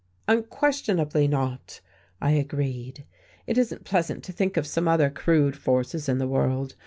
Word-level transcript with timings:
"Unquestionably 0.27 1.27
not," 1.27 1.79
I 2.19 2.31
agreed. 2.31 3.05
"It 3.45 3.55
isn't 3.59 3.83
pleasant 3.83 4.23
to 4.23 4.31
think 4.31 4.57
of 4.57 4.65
some 4.65 4.87
other 4.87 5.11
crude 5.11 5.55
forces 5.55 6.09
in 6.09 6.17
the 6.17 6.27
world. 6.27 6.73